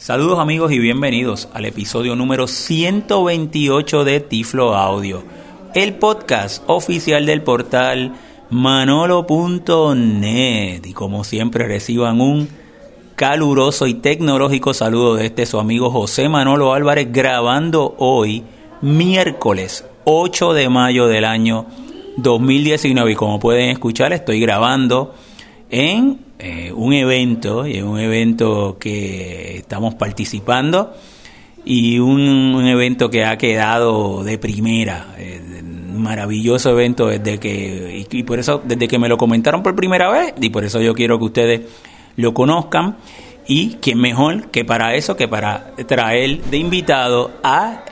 Saludos 0.00 0.38
amigos 0.38 0.72
y 0.72 0.78
bienvenidos 0.78 1.50
al 1.52 1.66
episodio 1.66 2.16
número 2.16 2.46
128 2.46 4.04
de 4.04 4.20
Tiflo 4.20 4.74
Audio, 4.74 5.22
el 5.74 5.92
podcast 5.92 6.62
oficial 6.68 7.26
del 7.26 7.42
portal 7.42 8.14
manolo.net 8.48 9.26
y 10.86 10.94
como 10.94 11.22
siempre 11.22 11.66
reciban 11.66 12.22
un 12.22 12.48
caluroso 13.14 13.86
y 13.86 13.92
tecnológico 13.92 14.72
saludo 14.72 15.16
de 15.16 15.26
este 15.26 15.44
su 15.44 15.60
amigo 15.60 15.90
José 15.90 16.30
Manolo 16.30 16.72
Álvarez 16.72 17.12
grabando 17.12 17.94
hoy 17.98 18.42
miércoles 18.80 19.84
8 20.04 20.54
de 20.54 20.70
mayo 20.70 21.08
del 21.08 21.26
año 21.26 21.66
2019 22.16 23.12
y 23.12 23.16
como 23.16 23.38
pueden 23.38 23.68
escuchar 23.68 24.14
estoy 24.14 24.40
grabando 24.40 25.14
en 25.68 26.29
eh, 26.42 26.72
un 26.72 26.94
evento 26.94 27.66
y 27.66 27.82
un 27.82 27.98
evento 27.98 28.78
que 28.78 29.58
estamos 29.58 29.94
participando 29.94 30.94
y 31.66 31.98
un, 31.98 32.66
evento 32.66 33.10
que 33.10 33.26
ha 33.26 33.36
quedado 33.36 34.24
de 34.24 34.38
primera 34.38 35.14
eh, 35.18 35.62
maravilloso 35.92 36.70
evento 36.70 37.08
desde 37.08 37.38
que 37.38 38.06
y, 38.10 38.22
por 38.22 38.38
eso 38.38 38.62
desde 38.64 38.88
que 38.88 38.98
me 38.98 39.08
lo 39.08 39.18
comentaron 39.18 39.62
por 39.62 39.76
primera 39.76 40.10
vez 40.10 40.32
y 40.40 40.48
por 40.48 40.64
eso 40.64 40.80
yo 40.80 40.94
quiero 40.94 41.18
que 41.18 41.24
ustedes 41.26 41.60
lo 42.16 42.32
conozcan 42.32 42.96
y 43.46 43.74
que 43.74 43.94
mejor 43.94 44.50
que 44.50 44.64
para 44.64 44.94
eso 44.94 45.16
que 45.16 45.28
para 45.28 45.74
traer 45.86 46.40
de 46.44 46.56
invitado 46.56 47.32
a 47.42 47.84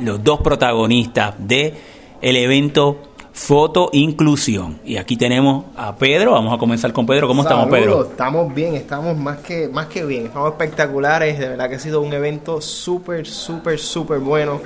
los 0.00 0.22
dos 0.22 0.40
protagonistas 0.40 1.34
de 1.38 1.72
el 2.20 2.36
evento 2.36 3.13
Foto 3.34 3.90
Inclusión. 3.92 4.78
Y 4.84 4.96
aquí 4.96 5.16
tenemos 5.16 5.64
a 5.76 5.96
Pedro, 5.96 6.30
vamos 6.30 6.54
a 6.54 6.56
comenzar 6.56 6.92
con 6.92 7.04
Pedro. 7.04 7.26
¿Cómo 7.26 7.42
estamos, 7.42 7.68
Pedro? 7.68 8.04
Estamos 8.04 8.54
bien, 8.54 8.76
estamos 8.76 9.16
más 9.16 9.38
que, 9.38 9.68
más 9.68 9.88
que 9.88 10.04
bien, 10.04 10.26
estamos 10.26 10.52
espectaculares, 10.52 11.36
de 11.40 11.48
verdad 11.48 11.68
que 11.68 11.74
ha 11.74 11.80
sido 11.80 12.00
un 12.00 12.12
evento 12.12 12.60
súper, 12.60 13.26
súper, 13.26 13.80
súper 13.80 14.20
bueno. 14.20 14.60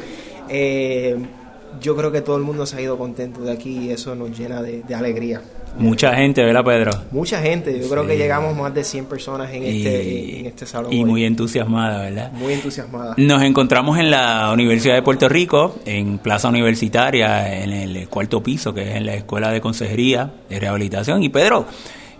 Eh, 0.50 1.16
yo 1.80 1.96
creo 1.96 2.12
que 2.12 2.20
todo 2.20 2.36
el 2.36 2.42
mundo 2.42 2.66
se 2.66 2.76
ha 2.76 2.80
ido 2.82 2.98
contento 2.98 3.40
de 3.40 3.52
aquí 3.52 3.86
y 3.86 3.90
eso 3.90 4.14
nos 4.14 4.38
llena 4.38 4.60
de, 4.60 4.84
alegría. 4.94 5.40
Mucha 5.76 6.14
gente, 6.14 6.42
¿verdad, 6.42 6.64
Pedro? 6.64 6.90
Mucha 7.10 7.40
gente. 7.40 7.78
Yo 7.80 7.88
creo 7.88 8.06
que 8.06 8.16
llegamos 8.16 8.56
más 8.56 8.74
de 8.74 8.84
100 8.84 9.06
personas 9.06 9.52
en, 9.52 9.62
este, 9.62 10.40
en 10.40 10.46
este 10.46 10.66
salón. 10.66 10.92
Y 10.92 11.04
muy 11.04 11.24
entusiasmada, 11.24 12.02
¿verdad? 12.02 12.32
Muy 12.32 12.54
entusiasmada. 12.54 13.14
Nos 13.16 13.42
encontramos 13.42 13.98
en 13.98 14.10
la 14.10 14.50
Universidad 14.52 14.94
de 14.94 15.02
Puerto 15.02 15.28
Rico, 15.28 15.76
en 15.84 16.18
Plaza 16.18 16.48
Universitaria, 16.48 17.62
en 17.62 17.72
el 17.72 18.08
cuarto 18.08 18.42
piso, 18.42 18.74
que 18.74 18.82
es 18.82 18.96
en 18.96 19.06
la 19.06 19.14
Escuela 19.14 19.50
de 19.50 19.60
Consejería 19.60 20.30
de 20.48 20.58
Rehabilitación. 20.60 21.22
Y 21.22 21.28
Pedro, 21.28 21.66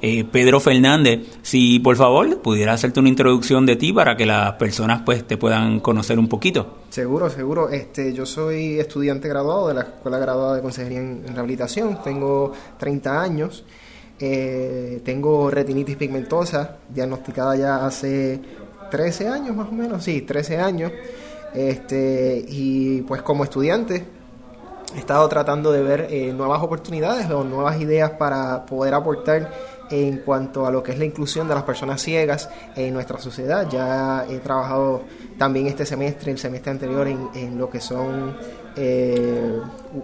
eh, 0.00 0.24
Pedro 0.24 0.60
Fernández, 0.60 1.20
si 1.42 1.78
por 1.80 1.96
favor 1.96 2.40
pudiera 2.40 2.72
hacerte 2.72 3.00
una 3.00 3.08
introducción 3.08 3.66
de 3.66 3.76
ti 3.76 3.92
para 3.92 4.16
que 4.16 4.26
las 4.26 4.52
personas 4.54 5.02
pues 5.04 5.26
te 5.26 5.36
puedan 5.36 5.80
conocer 5.80 6.18
un 6.18 6.28
poquito. 6.28 6.78
Seguro, 6.90 7.28
seguro. 7.30 7.68
Este, 7.68 8.12
yo 8.12 8.24
soy 8.24 8.78
estudiante 8.78 9.28
graduado 9.28 9.68
de 9.68 9.74
la 9.74 9.80
Escuela 9.82 10.18
Graduada 10.18 10.56
de 10.56 10.62
Consejería 10.62 11.00
en, 11.00 11.24
Rehabilitación, 11.26 12.02
tengo 12.02 12.52
30 12.78 13.22
años, 13.22 13.64
eh, 14.20 15.00
tengo 15.04 15.50
retinitis 15.50 15.96
pigmentosa, 15.96 16.76
diagnosticada 16.88 17.56
ya 17.56 17.86
hace 17.86 18.40
13 18.90 19.28
años 19.28 19.56
más 19.56 19.68
o 19.68 19.72
menos, 19.72 20.04
sí, 20.04 20.22
13 20.22 20.58
años. 20.58 20.92
Este, 21.54 22.44
y 22.46 23.02
pues 23.02 23.22
como 23.22 23.42
estudiante 23.42 24.04
he 24.94 24.98
estado 24.98 25.28
tratando 25.28 25.72
de 25.72 25.82
ver 25.82 26.06
eh, 26.10 26.32
nuevas 26.32 26.62
oportunidades 26.62 27.30
o 27.30 27.44
nuevas 27.44 27.80
ideas 27.80 28.12
para 28.12 28.64
poder 28.64 28.94
aportar 28.94 29.50
en 29.90 30.18
cuanto 30.18 30.66
a 30.66 30.70
lo 30.70 30.82
que 30.82 30.92
es 30.92 30.98
la 30.98 31.04
inclusión 31.04 31.48
de 31.48 31.54
las 31.54 31.64
personas 31.64 32.02
ciegas 32.02 32.48
en 32.76 32.92
nuestra 32.94 33.18
sociedad. 33.18 33.68
Ya 33.70 34.26
he 34.28 34.38
trabajado 34.38 35.02
también 35.36 35.66
este 35.66 35.86
semestre, 35.86 36.32
el 36.32 36.38
semestre 36.38 36.72
anterior, 36.72 37.06
en, 37.06 37.58
lo 37.58 37.70
que 37.70 37.80
son 37.80 38.36
eh, 38.76 39.60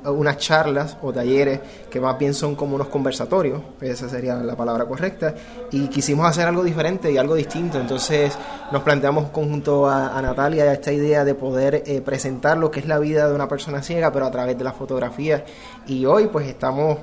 unas 0.07 0.39
charlas 0.39 0.97
o 1.03 1.13
talleres 1.13 1.61
que 1.91 2.01
más 2.01 2.19
bien 2.19 2.35
son 2.35 2.55
como 2.55 2.75
unos 2.77 2.89
conversatorios, 2.89 3.61
esa 3.81 4.09
sería 4.09 4.37
la 4.37 4.57
palabra 4.57 4.85
correcta, 4.85 5.35
y 5.71 5.89
quisimos 5.89 6.27
hacer 6.27 6.49
algo 6.49 6.63
diferente 6.63 7.11
y 7.11 7.19
algo 7.19 7.35
distinto. 7.35 7.81
Entonces 7.81 8.37
nos 8.73 8.83
planteamos 8.83 9.31
conjunto 9.31 9.89
a, 9.89 10.21
Natalia 10.23 10.73
esta 10.73 10.93
idea 10.93 11.25
de 11.25 11.35
poder 11.35 11.83
eh, 11.87 12.01
presentar 12.01 12.57
lo 12.57 12.71
que 12.71 12.81
es 12.81 12.87
la 12.87 12.99
vida 12.99 13.29
de 13.29 13.35
una 13.35 13.49
persona 13.49 13.83
ciega, 13.83 14.13
pero 14.13 14.27
a 14.27 14.31
través 14.31 14.57
de 14.57 14.65
la 14.65 14.73
fotografía. 14.73 15.45
Y 15.87 16.07
hoy 16.07 16.29
pues 16.29 16.47
estamos 16.47 16.99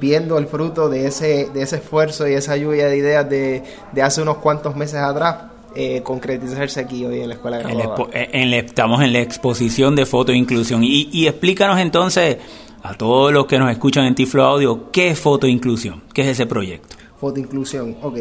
viendo 0.00 0.38
el 0.38 0.46
fruto 0.46 0.88
de 0.88 1.06
ese, 1.06 1.48
de 1.52 1.62
ese 1.62 1.76
esfuerzo 1.76 2.28
y 2.28 2.34
esa 2.34 2.56
lluvia 2.56 2.88
de 2.88 2.96
ideas 2.96 3.28
de, 3.28 3.62
de 3.92 4.02
hace 4.02 4.22
unos 4.22 4.38
cuantos 4.38 4.76
meses 4.76 5.00
atrás. 5.00 5.36
Eh, 5.78 6.00
concretizarse 6.02 6.80
aquí 6.80 7.04
hoy 7.04 7.20
en 7.20 7.28
la 7.28 7.34
escuela 7.34 7.58
graduada. 7.58 8.06
En 8.12 8.54
estamos 8.54 9.02
en 9.02 9.12
la 9.12 9.20
exposición 9.20 9.94
de 9.94 10.06
foto 10.06 10.32
e 10.32 10.36
inclusión. 10.36 10.82
Y, 10.82 11.10
y, 11.12 11.26
explícanos 11.26 11.78
entonces 11.78 12.38
a 12.82 12.94
todos 12.94 13.30
los 13.30 13.44
que 13.44 13.58
nos 13.58 13.70
escuchan 13.70 14.06
en 14.06 14.14
Tiflo 14.14 14.42
Audio, 14.44 14.90
¿qué 14.90 15.10
es 15.10 15.18
foto 15.18 15.46
inclusión? 15.46 16.02
¿Qué 16.14 16.22
es 16.22 16.28
ese 16.28 16.46
proyecto? 16.46 16.96
Foto 17.20 17.38
inclusión, 17.38 17.94
ok. 18.00 18.18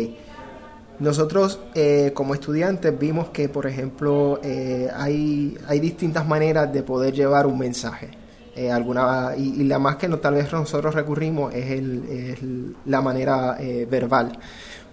Nosotros 1.00 1.60
eh, 1.76 2.12
como 2.14 2.34
estudiantes 2.34 2.98
vimos 2.98 3.30
que, 3.30 3.50
por 3.50 3.68
ejemplo, 3.68 4.40
eh, 4.44 4.90
hay, 4.96 5.58
hay 5.68 5.80
distintas 5.80 6.28
maneras 6.28 6.72
de 6.74 6.84
poder 6.84 7.14
llevar 7.14 7.46
un 7.48 7.58
mensaje. 7.58 8.10
Eh, 8.58 8.72
alguna 8.72 9.34
y, 9.36 9.66
la 9.66 9.80
más 9.80 9.98
que 9.98 10.08
no, 10.08 10.20
tal 10.20 10.36
vez 10.36 10.50
nosotros 10.50 10.96
recurrimos 10.96 11.54
es, 11.54 11.72
el, 11.72 12.74
la 12.86 13.02
manera 13.02 13.58
eh, 13.60 13.86
verbal 13.90 14.40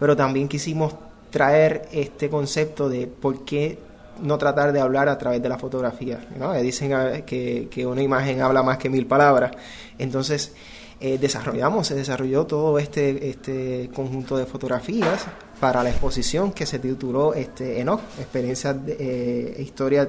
pero 0.01 0.17
también 0.17 0.49
quisimos 0.49 0.97
traer 1.31 1.89
este 1.93 2.29
concepto 2.29 2.89
de 2.89 3.07
por 3.07 3.45
qué 3.45 3.79
no 4.21 4.37
tratar 4.37 4.73
de 4.73 4.81
hablar 4.81 5.09
a 5.09 5.17
través 5.17 5.41
de 5.41 5.49
la 5.49 5.59
fotografía 5.59 6.27
¿no? 6.41 6.53
Eh, 6.57 6.63
dicen 6.63 7.23
que, 7.25 7.69
que, 7.71 7.87
una 7.87 8.03
imagen 8.03 8.43
habla 8.43 8.65
más 8.65 8.79
que 8.79 8.91
mil 8.91 9.07
palabras 9.07 9.53
entonces 9.97 10.55
desarrollamos 10.99 11.87
se 11.87 11.95
desarrolló 11.95 12.47
todo 12.47 12.79
este 12.81 13.29
este 13.29 13.91
conjunto 13.95 14.37
de 14.37 14.47
fotografías 14.47 15.25
para 15.61 15.85
la 15.85 15.91
exposición 15.91 16.53
que 16.53 16.67
se 16.67 16.81
tituló 16.81 17.35
este 17.35 17.81
Enoch 17.81 18.01
experiencias 18.19 18.85
de, 18.85 19.57
historia 19.61 20.09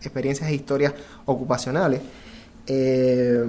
experiencias 0.00 0.50
e 0.50 0.54
historias 0.54 0.94
ocupacionales. 1.26 2.00
Eh, 2.66 3.44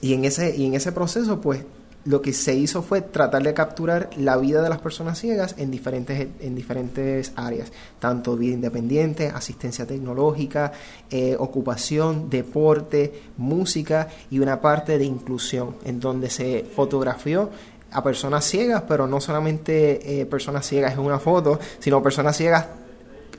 y, 0.00 0.14
en 0.14 0.24
ese, 0.24 0.56
y 0.56 0.66
en 0.66 0.74
ese 0.74 0.92
proceso, 0.92 1.40
pues, 1.40 1.64
lo 2.04 2.22
que 2.22 2.32
se 2.32 2.54
hizo 2.54 2.82
fue 2.82 3.02
tratar 3.02 3.42
de 3.42 3.52
capturar 3.52 4.08
la 4.16 4.36
vida 4.38 4.62
de 4.62 4.68
las 4.70 4.78
personas 4.78 5.18
ciegas 5.18 5.54
en 5.58 5.70
diferentes, 5.70 6.28
en 6.40 6.54
diferentes 6.54 7.32
áreas, 7.36 7.70
tanto 7.98 8.36
vida 8.36 8.54
independiente, 8.54 9.28
asistencia 9.28 9.84
tecnológica, 9.84 10.72
eh, 11.10 11.36
ocupación, 11.38 12.30
deporte, 12.30 13.12
música 13.36 14.08
y 14.30 14.38
una 14.38 14.60
parte 14.60 14.96
de 14.96 15.04
inclusión, 15.04 15.76
en 15.84 16.00
donde 16.00 16.30
se 16.30 16.64
fotografió 16.74 17.50
a 17.90 18.02
personas 18.02 18.44
ciegas, 18.44 18.84
pero 18.88 19.06
no 19.06 19.20
solamente 19.20 20.20
eh, 20.20 20.24
personas 20.24 20.66
ciegas 20.66 20.94
en 20.94 21.00
una 21.00 21.18
foto, 21.18 21.58
sino 21.78 22.02
personas 22.02 22.36
ciegas 22.36 22.66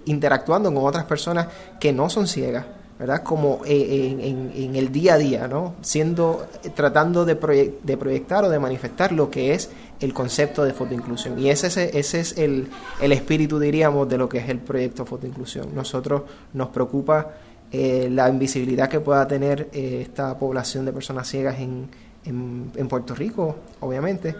interactuando 0.05 0.73
con 0.73 0.85
otras 0.85 1.05
personas 1.05 1.47
que 1.79 1.93
no 1.93 2.09
son 2.09 2.27
ciegas, 2.27 2.65
¿verdad? 2.99 3.23
Como 3.23 3.61
eh, 3.65 4.17
en, 4.55 4.75
el 4.75 4.91
día 4.91 5.13
a 5.13 5.17
día, 5.17 5.47
¿no? 5.47 5.75
Siendo, 5.81 6.47
tratando 6.75 7.23
de, 7.25 7.35
de, 7.81 7.97
proyectar 7.97 8.43
o 8.43 8.49
de 8.49 8.59
manifestar 8.59 9.13
lo 9.13 9.31
que 9.31 9.53
es 9.53 9.69
el 10.01 10.13
concepto 10.13 10.65
de 10.65 10.73
fotoinclusión. 10.73 11.39
Y 11.39 11.49
ese, 11.49 11.67
ese 11.97 12.19
es 12.19 12.37
el, 12.37 12.67
el 13.01 13.11
espíritu, 13.13 13.57
diríamos, 13.57 14.09
de 14.09 14.17
lo 14.17 14.27
que 14.27 14.39
es 14.39 14.49
el 14.49 14.59
proyecto 14.59 15.05
fotoinclusión. 15.05 15.73
Nosotros 15.73 16.23
nos 16.53 16.69
preocupa 16.69 17.35
eh, 17.71 18.09
la 18.11 18.27
invisibilidad 18.27 18.89
que 18.89 18.99
pueda 18.99 19.25
tener 19.27 19.69
eh, 19.71 19.99
esta 20.01 20.37
población 20.37 20.85
de 20.85 20.91
personas 20.91 21.27
ciegas 21.27 21.59
en, 21.59 21.87
en, 22.25 22.87
Puerto 22.89 23.15
Rico, 23.15 23.55
obviamente, 23.79 24.35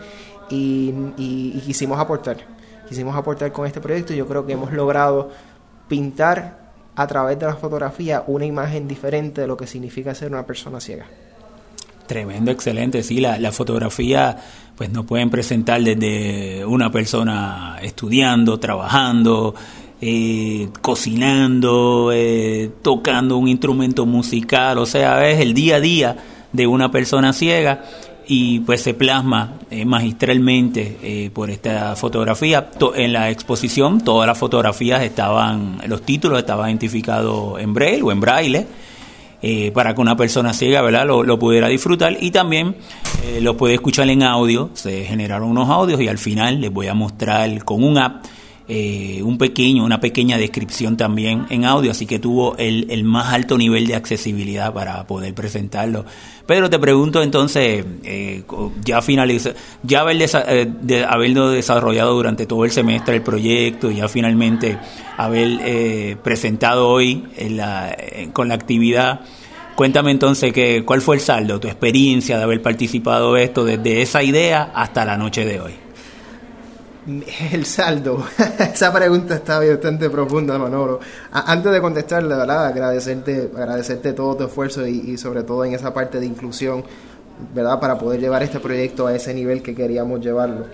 y, 0.50 0.94
y 1.16 1.62
quisimos 1.66 1.97
aportar. 1.97 2.38
Quisimos 2.90 3.16
aportar 3.16 3.52
con 3.52 3.68
este 3.68 3.80
proyecto 3.80 4.14
y 4.14 4.18
yo 4.18 4.28
creo 4.28 4.47
que 4.47 4.53
hemos 4.53 4.74
logrado 4.74 5.29
pintar 5.90 6.59
a 6.96 7.08
través 7.08 7.38
de 7.40 7.46
la 7.46 7.56
fotografía 7.56 8.24
una 8.28 8.46
imagen 8.46 8.88
diferente 8.88 9.41
de 9.41 9.47
lo 9.47 9.58
que 9.58 9.68
significa 9.68 10.16
ser 10.16 10.32
una 10.32 10.46
persona 10.46 10.80
ciega. 10.80 11.06
Tremendo, 12.08 12.50
excelente. 12.50 13.03
Sí, 13.03 13.20
la, 13.20 13.52
fotografía, 13.52 14.38
pues 14.76 14.90
nos 14.90 15.06
pueden 15.06 15.30
presentar 15.30 15.82
desde 15.82 16.66
una 16.66 16.91
persona 16.91 17.78
estudiando, 17.82 18.59
trabajando, 18.59 19.53
eh, 20.02 20.70
cocinando, 20.82 22.12
eh, 22.12 22.72
tocando 22.82 23.38
un 23.38 23.47
instrumento 23.47 24.06
musical, 24.06 24.80
o 24.80 24.86
sea, 24.86 25.30
es 25.30 25.40
el 25.40 25.53
día 25.53 25.76
a 25.76 25.80
día 25.80 26.18
de 26.52 26.66
una 26.66 26.90
persona 26.90 27.32
ciega 27.32 27.84
y 28.31 28.59
pues 28.59 28.84
se 28.84 28.93
plasma 28.93 29.55
eh, 29.72 29.85
magistralmente 29.85 30.99
eh, 31.02 31.31
por 31.34 31.49
esta 31.49 31.96
fotografía. 31.96 32.70
en 32.96 33.11
la 33.11 33.31
exposición 33.31 34.02
todas 34.02 34.28
las 34.28 34.37
fotografías 34.37 35.02
estaban, 35.02 35.81
los 35.87 36.03
títulos 36.03 36.37
estaban 36.37 36.70
identificados 36.70 37.59
en 37.59 37.73
braille 37.73 38.03
o 38.03 38.11
en 38.11 38.20
braille. 38.20 38.67
Eh, 39.41 39.72
para 39.73 39.96
que 39.96 40.02
una 40.02 40.17
persona 40.17 40.52
ciega 40.52 40.81
¿verdad? 40.81 41.08
Lo, 41.08 41.40
pudiera 41.40 41.70
disfrutar 41.70 42.17
y 42.20 42.29
también 42.29 42.76
lo 43.41 43.58
puede 43.58 43.73
escuchar 43.73 44.08
en 44.09 44.22
audio. 44.22 44.70
Se 44.73 45.05
generaron 45.05 45.49
unos 45.49 45.70
audios 45.70 45.99
y 45.99 46.08
al 46.08 46.17
final 46.20 46.61
les 46.61 46.72
voy 46.72 46.87
a 46.87 46.93
mostrar 46.93 47.64
con 47.64 47.84
un 47.84 47.97
app 47.97 48.26
eh, 48.71 49.23
un 49.23 49.39
pequeño, 49.39 49.83
una 49.83 49.99
pequeña 49.99 50.37
descripción 50.37 50.95
también 50.95 51.47
en 51.49 51.66
audio, 51.66 51.89
así 51.89 52.05
que 52.05 52.19
tuvo 52.19 52.55
el, 52.57 52.85
el 52.91 53.03
más 53.03 53.33
alto 53.33 53.57
nivel 53.57 53.87
de 53.87 53.95
accesibilidad 53.95 54.71
para 54.71 55.07
poder 55.07 55.33
presentarlo. 55.33 56.05
Pedro, 56.45 56.69
te 56.69 56.77
pregunto 56.77 57.23
entonces, 57.23 57.83
eh, 58.03 58.43
ya 58.85 59.01
finaliza, 59.01 59.53
ya 59.81 60.01
haber 60.01 60.21
eh, 60.21 60.67
de, 60.81 61.03
haberlo 61.03 61.49
desarrollado 61.49 62.13
durante 62.13 62.45
todo 62.45 62.63
el 62.63 62.69
semestre 62.69 63.16
el 63.16 63.23
proyecto, 63.23 63.89
ya 63.89 64.07
finalmente 64.07 64.77
haber 65.17 66.19
presentado 66.19 66.89
hoy 66.89 67.23
en 67.37 67.57
la, 67.57 67.97
con 68.33 68.49
la 68.49 68.53
actividad, 68.53 69.21
Cuéntame 69.79 70.11
entonces 70.11 70.51
que, 70.51 70.83
cuál 70.83 70.99
fue 70.99 71.16
el 71.16 71.21
saldo, 71.21 71.61
tu 71.61 71.69
experiencia 71.69 72.37
de 72.37 72.43
haber 72.43 72.61
participado 72.61 73.35
de 73.35 73.45
esto 73.45 73.63
desde 73.63 74.01
esa 74.01 74.21
idea 74.21 74.73
hasta 74.75 75.05
la 75.05 75.16
noche 75.16 75.45
de 75.45 75.61
hoy. 75.61 75.89
El 77.52 77.66
saldo, 77.66 78.23
esa 78.59 78.94
pregunta 78.94 79.35
está 79.35 79.59
bastante 79.59 80.09
profunda, 80.09 80.58
Manolo. 80.58 81.00
Antes 81.32 81.72
de 81.72 81.82
contestarle, 81.82 82.35
¿verdad? 82.35 82.67
agradecerte, 82.67 83.50
agradecerte 83.56 84.14
todo 84.14 84.35
tu 84.35 84.44
esfuerzo 84.46 84.85
y, 84.85 85.17
sobre 85.17 85.44
todo 85.44 85.66
en 85.66 85.73
esa 85.73 85.94
parte 85.94 86.20
de 86.20 86.26
inclusión, 86.26 86.84
¿verdad? 87.53 87.79
Para 87.79 87.97
poder 87.97 88.20
llevar 88.20 88.44
este 88.44 88.59
proyecto 88.59 89.08
a 89.08 89.16
ese 89.16 89.34
nivel 89.34 89.61
que 89.61 89.73
queríamos 89.76 90.22
llevarlo. 90.22 90.66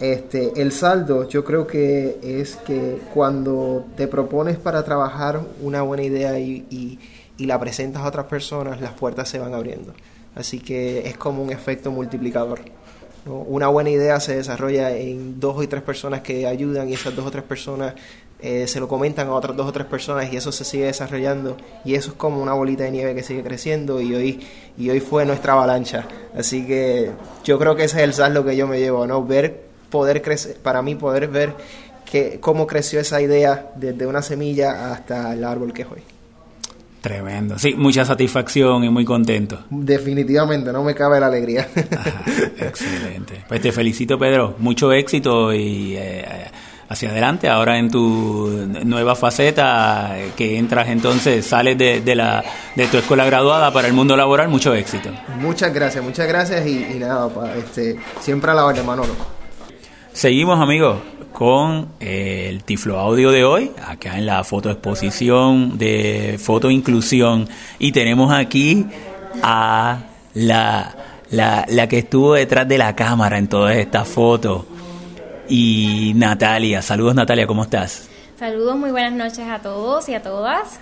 Este, 0.00 0.60
el 0.60 0.72
saldo, 0.72 1.28
yo 1.28 1.44
creo 1.44 1.66
que 1.66 2.18
es 2.22 2.56
que 2.56 3.00
cuando 3.12 3.84
te 3.96 4.06
propones 4.06 4.56
para 4.56 4.84
trabajar 4.84 5.40
una 5.60 5.82
buena 5.82 6.04
idea 6.04 6.38
y 6.38 6.98
y 7.38 7.46
la 7.46 7.58
presentas 7.58 8.02
a 8.02 8.08
otras 8.08 8.26
personas, 8.26 8.80
las 8.80 8.92
puertas 8.92 9.28
se 9.28 9.38
van 9.38 9.54
abriendo. 9.54 9.94
Así 10.34 10.58
que 10.58 11.08
es 11.08 11.16
como 11.16 11.42
un 11.42 11.50
efecto 11.50 11.90
multiplicador. 11.90 12.60
Una 13.26 13.68
buena 13.68 13.90
idea 13.90 14.20
se 14.20 14.36
desarrolla 14.36 14.96
en 14.96 15.38
dos 15.38 15.56
o 15.56 15.68
tres 15.68 15.82
personas 15.82 16.22
que 16.22 16.46
ayudan 16.46 16.88
y 16.88 16.94
esas 16.94 17.14
dos 17.14 17.26
o 17.26 17.30
tres 17.30 17.44
personas 17.44 17.94
eh, 18.40 18.66
se 18.68 18.78
lo 18.78 18.86
comentan 18.86 19.28
a 19.28 19.34
otras 19.34 19.56
dos 19.56 19.66
o 19.66 19.72
tres 19.72 19.86
personas 19.86 20.32
y 20.32 20.36
eso 20.36 20.52
se 20.52 20.64
sigue 20.64 20.84
desarrollando. 20.86 21.56
Y 21.84 21.94
eso 21.94 22.10
es 22.10 22.16
como 22.16 22.42
una 22.42 22.54
bolita 22.54 22.84
de 22.84 22.90
nieve 22.90 23.14
que 23.14 23.22
sigue 23.22 23.42
creciendo 23.42 24.00
y 24.00 24.14
hoy 24.14 24.46
y 24.78 24.90
hoy 24.90 25.00
fue 25.00 25.26
nuestra 25.26 25.54
avalancha. 25.54 26.06
Así 26.36 26.66
que 26.66 27.10
yo 27.44 27.58
creo 27.58 27.76
que 27.76 27.84
ese 27.84 27.98
es 27.98 28.04
el 28.04 28.14
saldo 28.14 28.44
que 28.44 28.56
yo 28.56 28.66
me 28.66 28.78
llevo 28.78 29.06
no 29.06 29.24
ver 29.24 29.68
poder 29.90 30.22
crecer 30.22 30.56
para 30.56 30.82
mí 30.82 30.94
poder 30.94 31.28
ver 31.28 31.54
que 32.10 32.40
cómo 32.40 32.66
creció 32.66 33.00
esa 33.00 33.20
idea 33.20 33.72
desde 33.76 34.06
una 34.06 34.22
semilla 34.22 34.92
hasta 34.92 35.32
el 35.32 35.44
árbol 35.44 35.72
que 35.72 35.82
es 35.82 35.88
hoy 35.90 36.17
Tremendo. 37.00 37.58
Sí, 37.58 37.74
mucha 37.74 38.04
satisfacción 38.04 38.84
y 38.84 38.90
muy 38.90 39.04
contento. 39.04 39.64
Definitivamente, 39.70 40.72
no 40.72 40.82
me 40.82 40.94
cabe 40.94 41.20
la 41.20 41.26
alegría. 41.26 41.68
excelente. 42.58 43.44
Pues 43.46 43.60
te 43.60 43.70
felicito, 43.72 44.18
Pedro. 44.18 44.56
Mucho 44.58 44.92
éxito 44.92 45.52
y 45.52 45.94
eh, 45.96 46.24
hacia 46.88 47.10
adelante. 47.10 47.48
Ahora 47.48 47.78
en 47.78 47.90
tu 47.90 48.48
nueva 48.84 49.14
faceta, 49.14 50.18
eh, 50.18 50.32
que 50.36 50.58
entras 50.58 50.88
entonces, 50.88 51.46
sales 51.46 51.78
de, 51.78 52.14
la, 52.14 52.42
de 52.74 52.86
tu 52.88 52.96
escuela 52.96 53.24
graduada 53.24 53.72
para 53.72 53.86
el 53.86 53.94
mundo 53.94 54.16
laboral, 54.16 54.48
mucho 54.48 54.74
éxito. 54.74 55.10
Muchas 55.40 55.72
gracias, 55.72 56.02
muchas 56.02 56.26
gracias 56.26 56.66
y, 56.66 56.98
nada, 56.98 57.30
este, 57.56 57.96
siempre 58.20 58.50
a 58.50 58.54
la 58.54 58.64
orden, 58.64 58.84
Manolo. 58.84 59.14
Seguimos, 60.12 60.60
amigos 60.60 60.98
con 61.32 61.88
el 62.00 62.64
Tiflo 62.64 62.98
Audio 62.98 63.30
de 63.30 63.44
hoy, 63.44 63.70
acá 63.86 64.18
en 64.18 64.26
la 64.26 64.42
foto 64.44 64.70
exposición 64.70 65.78
de 65.78 66.38
foto 66.42 66.70
inclusión. 66.70 67.48
Y 67.78 67.92
tenemos 67.92 68.32
aquí 68.32 68.86
a 69.42 69.98
la, 70.34 70.96
la, 71.30 71.64
la 71.68 71.88
que 71.88 71.98
estuvo 71.98 72.34
detrás 72.34 72.66
de 72.68 72.78
la 72.78 72.94
cámara 72.96 73.38
en 73.38 73.48
todas 73.48 73.76
estas 73.76 74.08
fotos. 74.08 74.64
Y 75.48 76.12
Natalia, 76.16 76.82
saludos 76.82 77.14
Natalia, 77.14 77.46
¿cómo 77.46 77.62
estás? 77.62 78.08
Saludos, 78.38 78.76
muy 78.76 78.90
buenas 78.90 79.12
noches 79.12 79.48
a 79.48 79.60
todos 79.60 80.08
y 80.08 80.14
a 80.14 80.22
todas. 80.22 80.78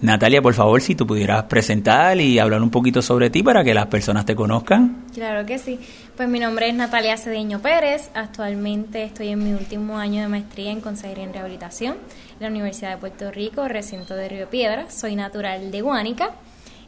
Natalia, 0.00 0.40
por 0.40 0.54
favor, 0.54 0.80
si 0.80 0.94
tú 0.94 1.06
pudieras 1.06 1.44
presentar 1.44 2.20
y 2.20 2.38
hablar 2.38 2.62
un 2.62 2.70
poquito 2.70 3.02
sobre 3.02 3.30
ti 3.30 3.42
para 3.42 3.64
que 3.64 3.74
las 3.74 3.86
personas 3.86 4.24
te 4.24 4.36
conozcan. 4.36 5.04
Claro 5.12 5.44
que 5.44 5.58
sí. 5.58 5.80
Pues 6.16 6.28
mi 6.28 6.38
nombre 6.38 6.68
es 6.68 6.74
Natalia 6.74 7.16
Cedeño 7.16 7.60
Pérez. 7.60 8.10
Actualmente 8.14 9.02
estoy 9.02 9.28
en 9.28 9.42
mi 9.42 9.52
último 9.52 9.98
año 9.98 10.22
de 10.22 10.28
maestría 10.28 10.70
en 10.70 10.80
Consejería 10.80 11.24
en 11.24 11.32
Rehabilitación 11.32 11.94
en 11.94 12.40
la 12.40 12.48
Universidad 12.48 12.90
de 12.90 12.96
Puerto 12.98 13.30
Rico, 13.32 13.66
recinto 13.66 14.14
de 14.14 14.28
Río 14.28 14.48
Piedra. 14.48 14.88
Soy 14.88 15.16
natural 15.16 15.70
de 15.72 15.80
Guánica. 15.80 16.30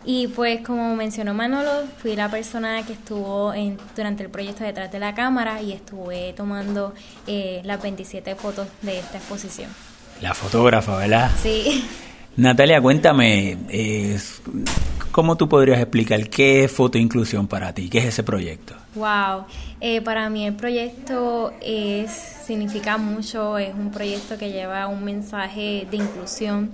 Y 0.05 0.29
pues 0.29 0.61
como 0.63 0.95
mencionó 0.97 1.35
Manolo, 1.35 1.71
fui 1.99 2.17
la 2.17 2.31
persona 2.31 2.87
que 2.87 2.95
estuvo 2.95 3.53
en, 3.53 3.77
durante 3.95 4.23
el 4.23 4.31
proyecto 4.31 4.65
detrás 4.65 4.91
de 4.91 4.99
la 4.99 5.15
cámara 5.15 5.61
y 5.61 5.73
estuve 5.73 6.33
tomando 6.33 6.95
eh, 7.27 7.61
las 7.65 7.83
27 7.83 8.35
fotos 8.37 8.69
de 8.81 9.01
esta 9.01 9.19
exposición. 9.19 9.71
La 10.23 10.33
fotógrafa, 10.33 10.97
¿verdad? 10.97 11.31
Sí. 11.43 11.85
Natalia, 12.37 12.81
cuéntame, 12.81 13.59
¿cómo 15.11 15.37
tú 15.37 15.49
podrías 15.49 15.81
explicar 15.81 16.29
qué 16.29 16.65
es 16.65 16.73
fotoinclusión 16.73 17.49
para 17.49 17.73
ti? 17.75 17.91
¿Qué 17.91 17.99
es 17.99 18.07
ese 18.07 18.23
proyecto? 18.23 18.75
Wow, 18.95 19.45
eh, 19.81 20.01
para 20.01 20.31
mí 20.31 20.47
el 20.47 20.55
proyecto 20.55 21.53
es 21.61 22.11
significa 22.11 22.99
mucho, 22.99 23.59
es 23.59 23.75
un 23.75 23.91
proyecto 23.91 24.39
que 24.39 24.51
lleva 24.51 24.87
un 24.89 25.05
mensaje 25.05 25.87
de 25.91 25.97
inclusión 25.97 26.71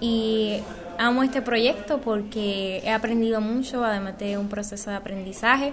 y 0.00 0.58
amo 0.98 1.22
este 1.22 1.42
proyecto 1.42 2.00
porque 2.00 2.82
he 2.84 2.90
aprendido 2.90 3.40
mucho, 3.40 3.84
además 3.84 4.18
de 4.18 4.36
un 4.38 4.48
proceso 4.48 4.90
de 4.90 4.96
aprendizaje. 4.96 5.72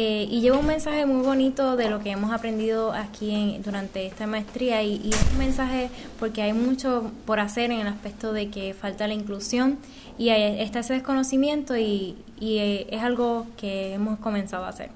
Eh, 0.00 0.28
y 0.30 0.40
lleva 0.42 0.58
un 0.58 0.66
mensaje 0.66 1.06
muy 1.06 1.26
bonito 1.26 1.74
de 1.74 1.90
lo 1.90 1.98
que 1.98 2.12
hemos 2.12 2.30
aprendido 2.30 2.92
aquí 2.92 3.58
durante 3.64 4.06
esta 4.06 4.28
maestría 4.28 4.80
y, 4.80 5.10
es 5.10 5.32
un 5.32 5.38
mensaje 5.38 5.90
porque 6.20 6.40
hay 6.40 6.52
mucho 6.52 7.10
por 7.26 7.40
hacer 7.40 7.72
en 7.72 7.80
el 7.80 7.88
aspecto 7.88 8.32
de 8.32 8.48
que 8.48 8.74
falta 8.74 9.08
la 9.08 9.14
inclusión 9.14 9.76
y 10.16 10.28
está 10.28 10.78
ese 10.78 10.92
desconocimiento 10.94 11.76
y, 11.76 12.14
eh, 12.40 12.86
es 12.92 13.02
algo 13.02 13.48
que 13.56 13.94
hemos 13.94 14.20
comenzado 14.20 14.66
a 14.66 14.68
hacer. 14.68 14.90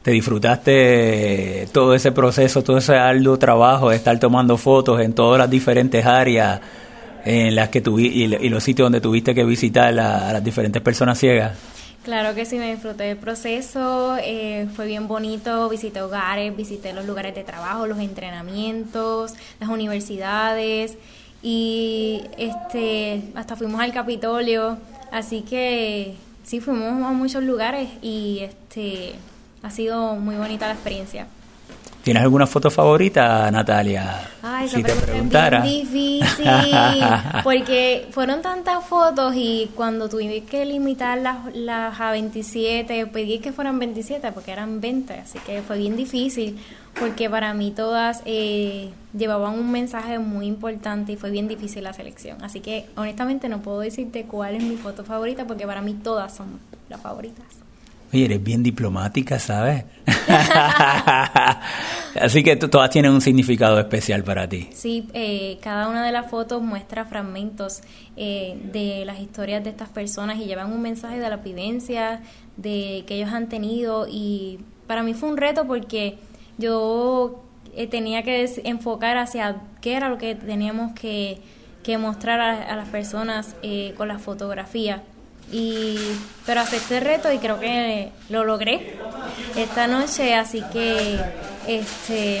¿Te 0.00 0.12
disfrutaste 0.12 1.68
todo 1.70 1.94
ese 1.94 2.12
proceso, 2.12 2.64
todo 2.64 2.78
ese 2.78 2.94
arduo 2.94 3.38
trabajo 3.38 3.90
de 3.90 3.96
estar 3.96 4.18
tomando 4.18 4.56
fotos 4.56 5.02
en 5.02 5.12
todas 5.12 5.38
las 5.38 5.50
diferentes 5.50 6.06
áreas 6.06 6.62
en 7.26 7.54
las 7.54 7.68
que 7.68 7.82
tuviste 7.82 8.42
y, 8.42 8.48
los 8.48 8.64
sitios 8.64 8.86
donde 8.86 9.02
tuviste 9.02 9.34
que 9.34 9.44
visitar 9.44 9.88
a 10.00 10.32
las 10.32 10.42
diferentes 10.42 10.80
personas 10.80 11.18
ciegas? 11.18 11.71
Claro 12.02 12.34
que 12.34 12.44
sí, 12.46 12.58
me 12.58 12.72
disfruté 12.72 13.04
del 13.04 13.16
proceso, 13.16 14.16
eh, 14.20 14.66
fue 14.74 14.86
bien 14.86 15.06
bonito, 15.06 15.68
visité 15.68 16.02
hogares, 16.02 16.54
visité 16.56 16.92
los 16.92 17.06
lugares 17.06 17.32
de 17.32 17.44
trabajo, 17.44 17.86
los 17.86 18.00
entrenamientos, 18.00 19.34
las 19.60 19.68
universidades 19.68 20.98
y 21.44 22.22
este 22.38 23.22
hasta 23.36 23.54
fuimos 23.54 23.80
al 23.80 23.92
Capitolio, 23.92 24.78
así 25.12 25.42
que 25.42 26.16
sí 26.42 26.60
fuimos 26.60 27.04
a 27.04 27.12
muchos 27.12 27.44
lugares 27.44 27.88
y 28.02 28.40
este 28.40 29.14
ha 29.62 29.70
sido 29.70 30.16
muy 30.16 30.34
bonita 30.34 30.66
la 30.66 30.74
experiencia. 30.74 31.28
¿Tienes 32.02 32.24
alguna 32.24 32.48
foto 32.48 32.68
favorita, 32.68 33.48
Natalia? 33.52 34.28
Ay, 34.42 34.68
si 34.68 34.82
te 34.82 34.92
preguntara. 34.92 35.58
Es 35.58 35.92
difícil, 35.92 36.46
porque 37.44 38.08
fueron 38.10 38.42
tantas 38.42 38.84
fotos 38.84 39.34
y 39.36 39.70
cuando 39.76 40.08
tuve 40.08 40.42
que 40.42 40.64
limitar 40.64 41.18
las, 41.18 41.54
las 41.54 42.00
a 42.00 42.10
27, 42.10 43.06
pedí 43.06 43.38
que 43.38 43.52
fueran 43.52 43.78
27 43.78 44.32
porque 44.32 44.50
eran 44.50 44.80
20, 44.80 45.14
así 45.14 45.38
que 45.46 45.62
fue 45.62 45.78
bien 45.78 45.96
difícil 45.96 46.58
porque 46.98 47.30
para 47.30 47.54
mí 47.54 47.70
todas 47.70 48.22
eh, 48.24 48.90
llevaban 49.16 49.54
un 49.54 49.70
mensaje 49.70 50.18
muy 50.18 50.46
importante 50.46 51.12
y 51.12 51.16
fue 51.16 51.30
bien 51.30 51.46
difícil 51.46 51.84
la 51.84 51.92
selección. 51.92 52.42
Así 52.42 52.58
que 52.58 52.86
honestamente 52.96 53.48
no 53.48 53.60
puedo 53.62 53.78
decirte 53.78 54.24
cuál 54.24 54.56
es 54.56 54.64
mi 54.64 54.76
foto 54.76 55.04
favorita 55.04 55.46
porque 55.46 55.66
para 55.68 55.82
mí 55.82 55.94
todas 55.94 56.34
son 56.34 56.58
las 56.88 57.00
favoritas. 57.00 57.61
Oye, 58.12 58.26
eres 58.26 58.44
bien 58.44 58.62
diplomática, 58.62 59.38
¿sabes? 59.38 59.84
Así 62.20 62.42
que 62.42 62.56
todas 62.56 62.90
tienen 62.90 63.10
un 63.10 63.22
significado 63.22 63.80
especial 63.80 64.22
para 64.22 64.46
ti. 64.46 64.68
Sí, 64.74 65.08
eh, 65.14 65.56
cada 65.62 65.88
una 65.88 66.04
de 66.04 66.12
las 66.12 66.30
fotos 66.30 66.60
muestra 66.60 67.06
fragmentos 67.06 67.80
eh, 68.18 68.60
de 68.70 69.06
las 69.06 69.18
historias 69.18 69.64
de 69.64 69.70
estas 69.70 69.88
personas 69.88 70.38
y 70.38 70.44
llevan 70.44 70.70
un 70.70 70.82
mensaje 70.82 71.18
de 71.18 71.30
la 71.30 71.38
vivencia 71.38 72.20
de 72.58 73.04
que 73.06 73.14
ellos 73.14 73.32
han 73.32 73.48
tenido 73.48 74.06
y 74.06 74.58
para 74.86 75.02
mí 75.02 75.14
fue 75.14 75.30
un 75.30 75.38
reto 75.38 75.66
porque 75.66 76.18
yo 76.58 77.42
eh, 77.74 77.86
tenía 77.86 78.22
que 78.24 78.46
enfocar 78.64 79.16
hacia 79.16 79.56
qué 79.80 79.94
era 79.94 80.10
lo 80.10 80.18
que 80.18 80.34
teníamos 80.34 80.92
que, 80.92 81.40
mostrar 81.98 82.40
a, 82.40 82.76
las 82.76 82.88
personas 82.88 83.56
con 83.96 84.06
la 84.06 84.20
fotografía 84.20 85.02
y 85.52 85.98
pero 86.46 86.60
acepté 86.60 86.98
el 86.98 87.04
reto 87.04 87.30
y 87.30 87.38
creo 87.38 87.60
que 87.60 88.10
lo 88.30 88.44
logré 88.44 88.96
esta 89.54 89.86
noche 89.86 90.34
así 90.34 90.62
que 90.72 91.20
este 91.68 92.40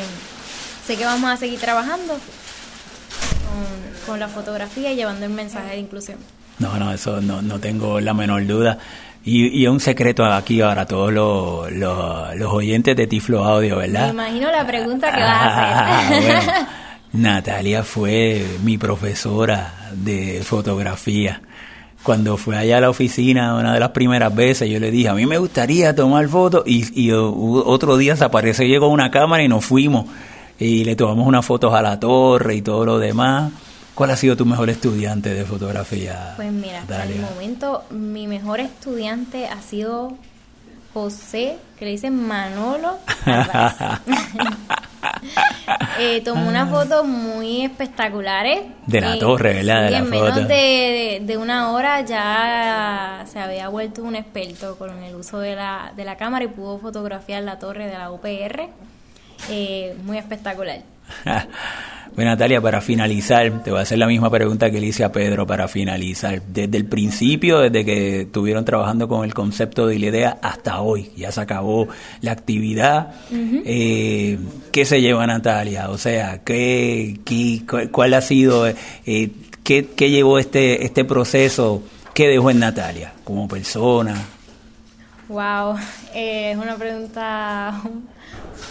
sé 0.86 0.96
que 0.96 1.04
vamos 1.04 1.30
a 1.30 1.36
seguir 1.36 1.60
trabajando 1.60 2.14
con, 2.14 4.06
con 4.06 4.20
la 4.20 4.28
fotografía 4.28 4.92
y 4.92 4.96
llevando 4.96 5.26
el 5.26 5.32
mensaje 5.32 5.72
de 5.72 5.78
inclusión 5.78 6.18
No, 6.58 6.78
no, 6.78 6.92
eso 6.92 7.20
no, 7.20 7.42
no 7.42 7.60
tengo 7.60 8.00
la 8.00 8.14
menor 8.14 8.46
duda. 8.46 8.78
Y, 9.24 9.62
y 9.62 9.66
un 9.68 9.78
secreto 9.78 10.24
aquí 10.24 10.60
ahora 10.60 10.84
todos 10.86 11.12
los, 11.12 11.70
los, 11.70 12.52
oyentes 12.52 12.96
de 12.96 13.06
Tiflo 13.06 13.44
Audio, 13.44 13.76
¿verdad? 13.76 14.06
Me 14.06 14.24
imagino 14.24 14.50
la 14.50 14.66
pregunta 14.66 15.12
que 15.12 15.20
vas 15.20 15.52
a 15.52 15.98
hacer. 15.98 16.36
Ah, 16.48 16.68
Natalia 17.12 17.84
fue 17.84 18.44
mi 18.64 18.78
profesora 18.78 19.90
de 19.92 20.42
fotografía. 20.42 21.40
Cuando 22.02 22.36
fue 22.36 22.56
allá 22.56 22.78
a 22.78 22.80
la 22.80 22.90
oficina 22.90 23.54
una 23.54 23.74
de 23.74 23.80
las 23.80 23.90
primeras 23.90 24.34
veces, 24.34 24.68
yo 24.68 24.80
le 24.80 24.90
dije, 24.90 25.08
a 25.08 25.14
mí 25.14 25.24
me 25.26 25.38
gustaría 25.38 25.94
tomar 25.94 26.26
fotos 26.28 26.64
y, 26.66 27.00
y 27.00 27.12
otro 27.12 27.96
día 27.96 28.16
se 28.16 28.24
apareció, 28.24 28.66
llegó 28.66 28.88
una 28.88 29.10
cámara 29.10 29.42
y 29.42 29.48
nos 29.48 29.64
fuimos 29.64 30.06
y 30.58 30.84
le 30.84 30.96
tomamos 30.96 31.26
unas 31.26 31.44
fotos 31.44 31.72
a 31.74 31.82
la 31.82 31.98
torre 32.00 32.56
y 32.56 32.62
todo 32.62 32.84
lo 32.84 32.98
demás. 32.98 33.52
¿Cuál 33.94 34.10
ha 34.10 34.16
sido 34.16 34.36
tu 34.36 34.46
mejor 34.46 34.70
estudiante 34.70 35.34
de 35.34 35.44
fotografía? 35.44 36.32
Pues 36.36 36.50
mira, 36.50 36.80
hasta 36.80 37.04
el 37.04 37.20
momento 37.20 37.84
mi 37.90 38.26
mejor 38.26 38.60
estudiante 38.60 39.46
ha 39.48 39.60
sido 39.60 40.14
José, 40.94 41.56
que 41.78 41.84
le 41.84 41.90
dicen 41.92 42.26
Manolo. 42.26 42.98
eh, 45.98 46.20
tomó 46.24 46.48
unas 46.48 46.70
fotos 46.70 47.06
muy 47.06 47.64
espectaculares. 47.64 48.60
De 48.86 49.00
la 49.00 49.18
torre, 49.18 49.54
¿verdad? 49.54 49.90
Y 49.90 49.94
en 49.94 50.10
menos 50.10 50.48
de, 50.48 51.38
una 51.40 51.72
hora 51.72 52.00
ya 52.02 53.24
se 53.26 53.38
había 53.38 53.68
vuelto 53.68 54.02
un 54.02 54.16
experto 54.16 54.76
con 54.78 55.02
el 55.02 55.14
uso 55.14 55.38
de 55.38 55.56
la, 55.56 55.92
de 55.96 56.04
la 56.04 56.16
cámara 56.16 56.44
y 56.44 56.48
pudo 56.48 56.78
fotografiar 56.78 57.42
la 57.42 57.58
torre 57.58 57.86
de 57.86 57.98
la 57.98 58.10
UPR. 58.10 58.68
Eh, 59.50 59.96
muy 60.04 60.18
espectacular. 60.18 60.80
Bueno, 62.14 62.30
Natalia, 62.30 62.60
para 62.60 62.82
finalizar, 62.82 63.62
te 63.62 63.70
voy 63.70 63.78
a 63.78 63.82
hacer 63.82 63.96
la 63.96 64.06
misma 64.06 64.28
pregunta 64.28 64.70
que 64.70 64.78
le 64.80 64.88
hice 64.88 65.02
a 65.02 65.10
Pedro 65.10 65.46
para 65.46 65.66
finalizar. 65.66 66.42
Desde 66.42 66.76
el 66.76 66.84
principio, 66.84 67.60
desde 67.60 67.86
que 67.86 68.20
estuvieron 68.22 68.66
trabajando 68.66 69.08
con 69.08 69.24
el 69.24 69.32
concepto 69.32 69.86
de 69.86 69.98
la 69.98 70.06
idea 70.06 70.38
hasta 70.42 70.82
hoy, 70.82 71.10
ya 71.16 71.32
se 71.32 71.40
acabó 71.40 71.88
la 72.20 72.32
actividad. 72.32 73.14
eh, 73.30 74.38
¿Qué 74.70 74.84
se 74.84 75.00
lleva 75.00 75.26
Natalia? 75.26 75.88
O 75.88 75.96
sea, 75.96 76.42
¿qué, 76.44 77.18
qué 77.24 77.62
cuál 77.90 78.12
ha 78.12 78.20
sido, 78.20 78.66
eh, 78.66 78.74
qué, 79.64 79.86
qué, 79.96 80.10
llevó 80.10 80.38
este, 80.38 80.84
este 80.84 81.06
proceso? 81.06 81.82
¿Qué 82.12 82.28
dejó 82.28 82.50
en 82.50 82.58
Natalia 82.58 83.14
como 83.24 83.48
persona? 83.48 84.14
Wow, 85.28 85.76
eh, 86.14 86.50
es 86.50 86.58
una 86.58 86.76
pregunta 86.76 87.80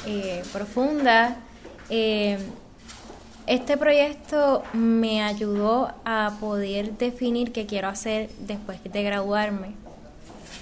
eh, 0.05 0.43
profunda. 0.53 1.37
Eh, 1.89 2.37
este 3.51 3.75
proyecto 3.75 4.63
me 4.71 5.21
ayudó 5.21 5.91
a 6.05 6.37
poder 6.39 6.97
definir 6.97 7.51
qué 7.51 7.65
quiero 7.65 7.89
hacer 7.89 8.29
después 8.39 8.79
de 8.81 9.03
graduarme. 9.03 9.73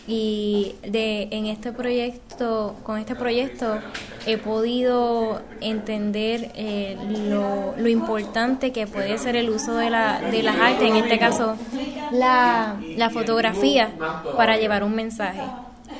Y 0.08 0.74
de, 0.82 1.28
en 1.30 1.46
este 1.46 1.72
proyecto, 1.72 2.76
con 2.82 2.98
este 2.98 3.14
proyecto, 3.14 3.78
he 4.26 4.40
podido 4.40 5.40
entender 5.62 6.50
eh, 6.56 6.98
lo, 7.30 7.76
lo, 7.78 7.90
importante 7.90 8.72
que 8.72 8.88
puede 8.88 9.20
ser 9.20 9.36
el 9.36 9.52
uso 9.52 9.76
de, 9.76 9.92
la, 9.92 10.20
de 10.20 10.42
las 10.42 10.56
artes, 10.56 10.90
en 10.90 10.96
este 10.96 11.20
caso 11.20 11.58
la, 12.12 12.76
la 12.98 13.12
fotografía, 13.12 13.92
para 14.36 14.58
llevar 14.58 14.84
un 14.84 14.96
mensaje 14.96 15.44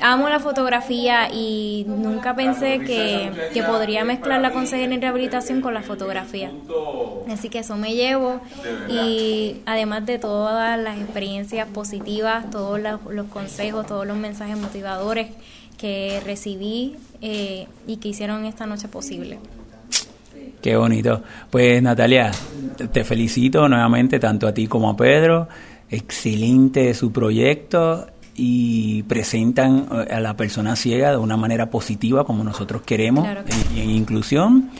amo 0.00 0.28
la 0.28 0.40
fotografía 0.40 1.32
y 1.32 1.84
nunca 1.86 2.34
pensé 2.34 2.80
que, 2.80 3.30
podría 3.66 4.04
mezclar 4.04 4.40
la 4.40 4.52
consejería 4.52 4.94
en 4.94 5.00
rehabilitación 5.00 5.60
con 5.60 5.74
la 5.74 5.82
fotografía. 5.82 6.50
Así 7.30 7.48
que 7.48 7.60
eso 7.60 7.76
me 7.76 7.94
llevo 7.94 8.40
y 8.88 9.56
además 9.66 10.06
de 10.06 10.18
todas 10.18 10.78
las 10.78 10.98
experiencias 10.98 11.68
positivas, 11.68 12.50
todos 12.50 12.80
los, 12.80 13.26
consejos, 13.26 13.86
todos 13.86 14.06
los 14.06 14.16
mensajes 14.16 14.56
motivadores 14.56 15.28
que 15.78 16.20
recibí 16.24 16.96
eh, 17.22 17.66
y 17.86 17.96
que 17.98 18.08
hicieron 18.08 18.44
esta 18.44 18.66
noche 18.66 18.88
posible. 18.88 19.38
Qué 20.60 20.76
bonito. 20.76 21.22
Pues 21.50 21.82
Natalia, 21.82 22.30
te 22.92 23.04
felicito 23.04 23.68
nuevamente 23.68 24.18
tanto 24.18 24.46
a 24.46 24.52
ti 24.52 24.66
como 24.66 24.90
a 24.90 24.96
Pedro. 24.96 25.48
Excelente 25.88 26.92
su 26.94 27.12
proyecto 27.12 28.06
y 28.36 29.02
presentan 29.04 29.86
eh, 29.92 30.14
a 30.14 30.20
la 30.20 30.36
persona 30.36 30.76
ciega 30.76 31.10
de 31.10 31.16
una 31.16 31.36
manera 31.36 31.70
positiva 31.70 32.24
como 32.24 32.44
nosotros 32.44 32.82
queremos 32.82 33.26
en, 33.74 33.90
inclusión 33.90 34.70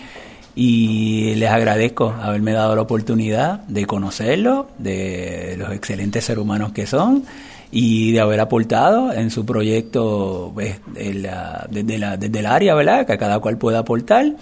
y 0.55 1.35
les 1.37 1.51
agradezco 1.51 2.15
haberme 2.21 2.53
dado 2.53 2.75
la 2.75 2.83
oportunidad 2.83 3.61
de 3.61 3.87
conocerlo, 3.87 4.69
de 4.79 5.57
los 5.59 5.73
excelentes 5.73 6.25
seres 6.25 6.43
humanos 6.43 6.73
que 6.73 6.87
son 6.87 7.25
y 7.73 8.13
de 8.13 8.21
haber 8.21 8.41
aportado 8.41 9.13
en 9.13 9.31
su 9.31 9.47
proyecto 9.47 10.51
pues, 10.55 10.81
desde, 10.93 11.99
la, 11.99 12.17
desde 12.19 12.39
el 12.39 12.47
área, 12.47 12.75
¿verdad? 12.75 13.07
Que 13.07 13.17
cada 13.17 13.39
cual 13.39 13.59
pueda 13.59 13.81
aportar 13.81 14.35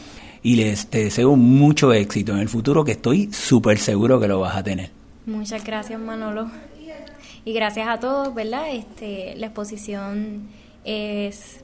y 0.43 0.57
les 0.57 0.91
deseo 0.91 1.37
mucho 1.37 1.93
éxito 1.93 2.33
en 2.33 2.39
el 2.39 2.49
futuro 2.49 2.85
que 2.85 2.93
estoy 2.93 3.31
súper 3.33 3.79
seguro 3.79 4.19
que 4.21 4.29
lo 4.29 4.41
vas 4.41 4.57
a 4.57 4.63
tener. 4.63 4.91
Muchas 5.27 5.63
gracias 5.63 6.01
Manolo. 6.01 6.49
Y 7.49 7.55
gracias 7.55 7.89
a 7.89 7.99
todos, 7.99 8.35
¿verdad? 8.35 8.67
Este, 8.71 9.35
la 9.39 9.47
exposición 9.47 10.51
es 10.85 11.61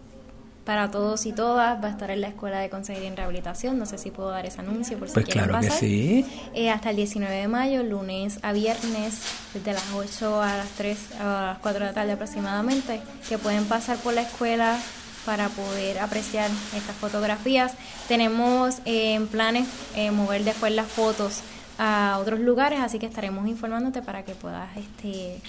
para 0.65 0.91
todos 0.91 1.27
y 1.27 1.33
todas, 1.33 1.85
va 1.85 1.89
a 1.89 1.91
estar 1.91 2.11
en 2.11 2.23
la 2.23 2.29
Escuela 2.29 2.59
de 2.59 2.71
Consejería 2.71 3.11
en 3.11 3.19
Rehabilitación, 3.19 3.79
no 3.79 3.85
sé 3.85 3.99
si 3.99 4.11
puedo 4.11 4.31
dar 4.31 4.47
ese 4.47 4.61
anuncio 4.61 4.99
por 4.99 5.09
si 5.09 5.13
pues 5.13 5.27
claro 5.27 5.53
pasar. 5.53 5.73
que 5.73 5.77
sí. 5.77 6.27
Eh, 6.55 6.71
hasta 6.71 6.89
el 6.89 6.97
19 6.97 7.37
de 7.37 7.49
mayo, 7.49 7.83
lunes 7.83 8.39
a 8.41 8.55
viernes, 8.55 9.21
desde 9.53 9.75
las 9.75 9.85
8 9.93 10.43
a 10.43 10.57
las 10.57 10.69
3, 10.71 11.21
a 11.21 11.25
las 11.49 11.59
4 11.59 11.81
de 11.81 11.87
la 11.89 11.93
tarde 11.93 12.13
aproximadamente, 12.13 13.03
que 13.29 13.37
pueden 13.37 13.67
pasar 13.67 13.99
por 13.99 14.15
la 14.15 14.23
escuela 14.23 14.81
para 15.27 15.51
poder 15.51 15.99
apreciar 15.99 16.51
estas 16.75 16.97
fotografías. 16.97 17.75
Tenemos 18.09 18.79
eh, 18.87 19.17
en 19.17 19.27
planes 19.27 19.69
eh, 19.97 20.13
mover 20.13 20.45
después 20.45 20.73
las 20.75 20.87
fotos 20.87 21.43
a 21.79 22.19
otros 22.21 22.41
lugares, 22.41 22.81
así 22.81 22.99
que 22.99 23.05
estaremos 23.05 23.47
informándote 23.49 24.01
para 24.01 24.25
que 24.25 24.35
puedas 24.35 24.75
este, 24.77 25.41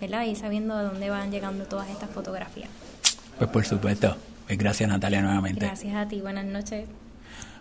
y 0.00 0.34
sabiendo 0.36 0.76
de 0.76 0.84
dónde 0.84 1.10
van 1.10 1.30
llegando 1.30 1.64
todas 1.64 1.88
estas 1.88 2.10
fotografías. 2.10 2.68
Pues 3.38 3.50
por 3.50 3.64
supuesto. 3.64 4.16
Pues 4.46 4.58
gracias 4.58 4.88
Natalia 4.88 5.22
nuevamente. 5.22 5.66
Gracias 5.66 5.94
a 5.94 6.06
ti, 6.06 6.20
buenas 6.20 6.44
noches. 6.44 6.86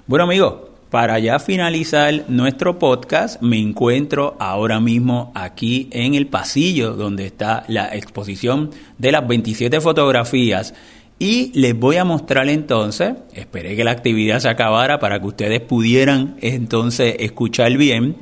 Bueno 0.05 0.25
amigos, 0.25 0.55
para 0.89 1.17
ya 1.19 1.39
finalizar 1.39 2.25
nuestro 2.27 2.77
podcast, 2.77 3.41
me 3.41 3.59
encuentro 3.59 4.35
ahora 4.39 4.79
mismo 4.79 5.31
aquí 5.33 5.87
en 5.91 6.13
el 6.13 6.27
pasillo 6.27 6.93
donde 6.93 7.25
está 7.25 7.63
la 7.67 7.95
exposición 7.95 8.71
de 8.97 9.11
las 9.11 9.27
27 9.27 9.79
fotografías 9.79 10.73
y 11.17 11.51
les 11.57 11.79
voy 11.79 11.95
a 11.95 12.03
mostrar 12.03 12.49
entonces, 12.49 13.13
esperé 13.33 13.75
que 13.75 13.83
la 13.83 13.91
actividad 13.91 14.39
se 14.39 14.49
acabara 14.49 14.99
para 14.99 15.19
que 15.19 15.27
ustedes 15.27 15.61
pudieran 15.61 16.35
entonces 16.41 17.15
escuchar 17.19 17.77
bien 17.77 18.17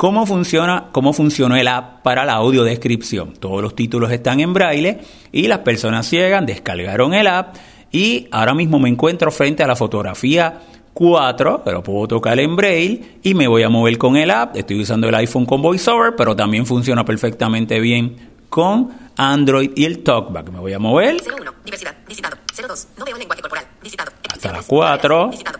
¿Cómo 0.00 0.24
funciona, 0.24 0.86
cómo 0.92 1.12
funcionó 1.12 1.56
el 1.56 1.68
app 1.68 2.00
para 2.02 2.24
la 2.24 2.32
audiodescripción? 2.32 3.34
Todos 3.34 3.60
los 3.60 3.76
títulos 3.76 4.10
están 4.10 4.40
en 4.40 4.54
braille 4.54 5.00
y 5.30 5.46
las 5.46 5.58
personas 5.58 6.06
ciegas 6.06 6.46
descargaron 6.46 7.12
el 7.12 7.26
app 7.26 7.56
y 7.92 8.26
ahora 8.30 8.54
mismo 8.54 8.78
me 8.78 8.88
encuentro 8.88 9.30
frente 9.30 9.62
a 9.62 9.66
la 9.66 9.76
fotografía 9.76 10.62
4, 10.94 11.60
pero 11.66 11.82
puedo 11.82 12.08
tocar 12.08 12.40
en 12.40 12.56
braille 12.56 13.18
y 13.22 13.34
me 13.34 13.46
voy 13.46 13.62
a 13.62 13.68
mover 13.68 13.98
con 13.98 14.16
el 14.16 14.30
app. 14.30 14.56
Estoy 14.56 14.80
usando 14.80 15.06
el 15.06 15.14
iPhone 15.16 15.44
con 15.44 15.60
VoiceOver, 15.60 16.16
pero 16.16 16.34
también 16.34 16.64
funciona 16.64 17.04
perfectamente 17.04 17.78
bien 17.78 18.16
con 18.48 18.88
Android 19.18 19.72
y 19.76 19.84
el 19.84 20.02
TalkBack. 20.02 20.48
Me 20.48 20.60
voy 20.60 20.72
a 20.72 20.78
mover. 20.78 21.16
01, 21.20 21.52
diversidad, 21.62 21.94
visitado. 22.08 22.38
02, 22.56 22.88
no 22.96 23.04
veo 23.04 23.18
lenguaje 23.18 23.42
corporal, 23.42 23.66
visitado. 23.82 24.12
Hasta 24.40 24.52
la 24.52 24.62
4. 24.62 25.28
Visitado. 25.28 25.58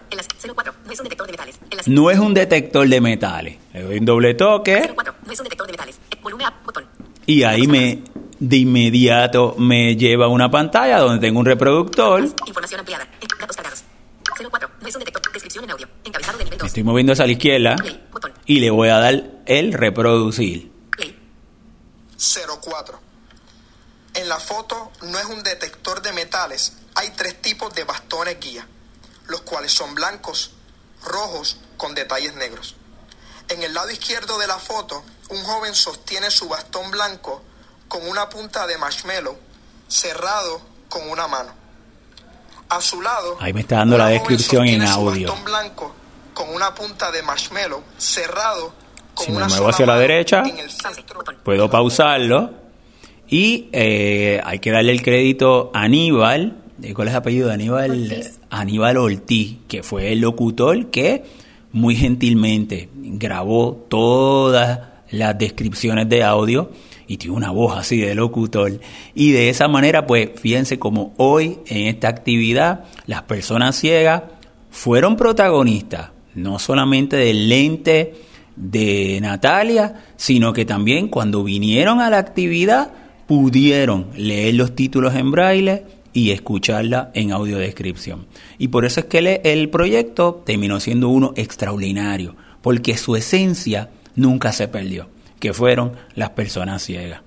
04, 0.55 0.75
no 0.87 0.93
es 0.93 0.99
un 0.99 1.05
detector 1.05 1.27
de 2.89 3.01
metales. 3.01 3.59
Le 3.75 3.83
doy 3.83 3.99
un 3.99 4.05
doble 4.07 4.33
toque. 4.33 4.91
04, 4.97 5.15
no 5.27 5.33
es 5.33 5.39
un 5.39 5.45
detector 5.45 5.67
de 5.67 5.73
metales. 5.73 6.01
Volumen 6.23 6.47
up, 6.47 6.55
botón. 6.65 6.87
Y 7.27 7.43
ahí 7.43 7.67
me 7.67 8.03
de 8.39 8.57
inmediato 8.57 9.55
me 9.59 9.97
lleva 9.97 10.25
a 10.25 10.29
una 10.29 10.51
pantalla 10.51 10.99
donde 10.99 11.21
tengo 11.21 11.41
un 11.41 11.45
reproductor. 11.45 12.25
Información 12.47 12.81
ampliada. 12.81 13.07
Datos 13.39 13.57
cargados. 13.57 13.85
04, 14.51 14.71
no 14.81 14.89
es 14.89 14.95
un 14.95 15.01
detector. 15.01 15.31
Descripción 15.31 15.65
en 15.65 15.71
audio. 15.73 15.89
Encabezado 16.05 16.39
de 16.39 16.45
nivel 16.45 16.59
2. 16.59 16.65
Me 16.65 16.69
estoy 16.69 16.83
moviendo 16.83 17.13
hacia 17.13 17.27
la 17.27 17.33
izquierda. 17.33 17.77
Play, 17.77 18.03
botón. 18.11 18.33
Y 18.47 18.61
le 18.61 18.71
voy 18.71 18.89
a 18.89 18.97
dar 18.97 19.25
el 19.45 19.75
reproducir. 19.75 20.73
Play. 20.97 21.19
04. 22.17 22.99
En 24.15 24.29
la 24.29 24.41
foto 24.41 24.91
no 25.03 25.19
es 25.19 25.27
un 25.27 25.43
detector 25.43 26.01
de 26.01 26.15
metales. 26.15 26.79
Hay 27.01 27.09
tres 27.17 27.41
tipos 27.41 27.75
de 27.75 27.85
bastones 27.85 28.39
guía, 28.39 28.67
los 29.29 29.41
cuales 29.41 29.73
son 29.73 29.95
blancos, 29.95 30.51
rojos 31.03 31.57
con 31.79 31.95
detalles 31.95 32.35
negros. 32.35 32.75
En 33.49 33.63
el 33.63 33.73
lado 33.73 33.91
izquierdo 33.91 34.39
de 34.39 34.47
la 34.47 34.59
foto, 34.59 35.03
un 35.31 35.43
joven 35.43 35.75
sostiene 35.75 36.31
su 36.31 36.47
bastón 36.47 36.91
blanco 36.91 37.43
con 37.89 38.07
una 38.07 38.29
punta 38.29 38.67
de 38.67 38.77
marshmallow 38.77 39.35
cerrado 39.89 40.61
con 40.91 41.09
una 41.09 41.27
mano. 41.27 41.55
A 42.69 42.83
su 42.83 43.01
lado, 43.01 43.39
ahí 43.41 43.55
me 43.55 43.63
está 43.63 43.77
dando 43.77 43.97
la 43.97 44.09
descripción 44.09 44.67
en 44.67 44.83
audio. 44.83 45.27
Su 45.27 45.33
bastón 45.33 45.45
blanco 45.45 45.95
con 46.35 46.55
una 46.55 46.75
punta 46.75 47.11
de 47.11 47.23
marshmallow 47.23 47.83
cerrado 47.97 48.75
con 49.15 49.25
Si 49.25 49.31
me 49.33 49.39
una 49.39 49.49
muevo 49.49 49.71
hacia 49.71 49.87
la 49.87 49.97
derecha, 49.97 50.43
puedo 51.45 51.71
pausarlo 51.71 52.51
y 53.27 53.71
eh, 53.73 54.39
hay 54.45 54.59
que 54.59 54.71
darle 54.71 54.93
el 54.93 55.01
crédito 55.01 55.71
a 55.73 55.85
Aníbal. 55.85 56.60
¿De 56.81 56.95
¿Cuál 56.95 57.09
es 57.09 57.13
el 57.13 57.19
apellido 57.19 57.49
de 57.49 57.55
Aníbal? 57.55 57.91
Ortiz. 57.91 58.41
Aníbal 58.51 58.97
Ortiz, 58.97 59.57
que 59.69 59.83
fue 59.83 60.13
el 60.13 60.21
locutor 60.21 60.91
que 60.91 61.25
muy 61.73 61.95
gentilmente 61.95 62.89
grabó 62.95 63.87
todas 63.89 64.81
las 65.11 65.39
descripciones 65.39 66.09
de 66.09 66.25
audio 66.25 66.71
y 67.07 67.17
tiene 67.17 67.37
una 67.37 67.51
voz 67.51 67.77
así 67.77 67.99
de 67.99 68.15
locutor. 68.15 68.81
Y 69.15 69.33
de 69.33 69.51
esa 69.51 69.69
manera, 69.69 70.07
pues 70.07 70.31
fíjense 70.37 70.79
como 70.79 71.13
hoy 71.17 71.59
en 71.67 71.89
esta 71.89 72.09
actividad 72.09 72.85
las 73.07 73.23
personas 73.23 73.77
ciegas 73.77 74.23
fueron 74.71 75.17
protagonistas, 75.17 76.11
no 76.35 76.59
solamente 76.59 77.17
del 77.17 77.49
lente 77.49 78.15
de 78.57 79.19
Natalia, 79.21 80.05
sino 80.17 80.53
que 80.53 80.65
también 80.65 81.09
cuando 81.09 81.43
vinieron 81.43 82.01
a 82.01 82.11
la 82.11 82.19
actividad 82.19 82.93
pudieron 83.27 84.09
leer 84.17 84.55
los 84.55 84.75
títulos 84.75 85.15
en 85.15 85.31
braille 85.31 85.85
y 86.13 86.31
escucharla 86.31 87.11
en 87.15 87.33
audiodescripción. 87.33 88.27
Y 88.59 88.69
por 88.69 88.85
eso 88.85 89.01
es 89.01 89.07
que 89.07 89.41
el 89.45 89.71
proyecto 89.71 90.43
terminó 90.45 90.81
siendo 90.81 91.09
uno 91.09 91.33
extraordinario, 91.37 92.35
porque 92.63 92.97
su 92.97 93.17
esencia 93.17 93.91
nunca 94.17 94.53
se 94.53 94.69
perdió, 94.69 95.09
que 95.39 95.53
fueron 95.53 95.93
las 96.15 96.31
personas 96.31 96.83
ciegas. 96.83 97.21